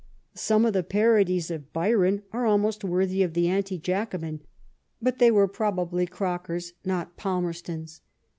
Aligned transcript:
Some 0.33 0.65
of 0.65 0.73
the 0.73 0.81
parodies 0.81 1.51
of 1.51 1.71
Byron 1.73 2.23
are 2.33 2.43
almost 2.47 2.83
worthy 2.83 3.21
of 3.21 3.35
the 3.35 3.45
Anli 3.45 3.79
Jacohin; 3.79 4.39
but 4.99 5.19
they 5.19 5.29
were 5.29 5.47
probably 5.47 6.07
Groker's, 6.07 6.73
not 6.83 7.17
Palmerston's. 7.17 8.01